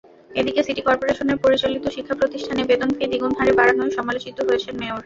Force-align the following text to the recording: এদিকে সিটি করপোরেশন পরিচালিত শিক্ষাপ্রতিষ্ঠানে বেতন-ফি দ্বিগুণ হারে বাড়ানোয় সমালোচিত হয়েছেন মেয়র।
এদিকে 0.35 0.61
সিটি 0.63 0.81
করপোরেশন 0.87 1.27
পরিচালিত 1.43 1.85
শিক্ষাপ্রতিষ্ঠানে 1.95 2.61
বেতন-ফি 2.69 3.05
দ্বিগুণ 3.07 3.31
হারে 3.37 3.53
বাড়ানোয় 3.57 3.91
সমালোচিত 3.97 4.37
হয়েছেন 4.47 4.73
মেয়র। 4.79 4.99